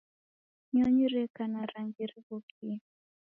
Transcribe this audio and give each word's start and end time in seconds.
Nyonyi 0.73 1.05
reka 1.15 1.41
na 1.51 1.61
rangi 1.71 2.03
righokie. 2.11 2.73